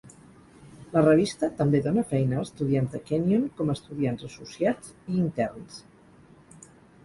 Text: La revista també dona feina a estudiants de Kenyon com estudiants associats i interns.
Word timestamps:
La 0.95 1.03
revista 1.07 1.49
també 1.59 1.81
dona 1.89 2.05
feina 2.15 2.39
a 2.41 2.47
estudiants 2.49 2.95
de 2.97 3.03
Kenyon 3.11 3.45
com 3.61 3.71
estudiants 3.77 4.27
associats 4.33 4.93
i 5.15 5.23
interns. 5.29 5.81